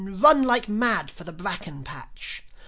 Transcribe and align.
run 0.01 0.41
like 0.41 0.67
mad 0.67 1.11
for 1.11 1.23
the 1.25 1.31
bracken 1.31 1.83
patch. 1.83 2.43